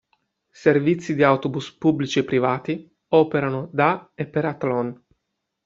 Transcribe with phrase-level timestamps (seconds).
[0.51, 4.99] Servizi di autobus pubblici e privati operano da e per Athlone.